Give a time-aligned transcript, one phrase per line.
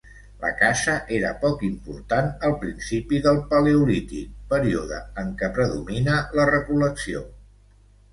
[0.43, 7.23] La caça era poc important al principi del paleolític, període en què predomina la recol·lecció.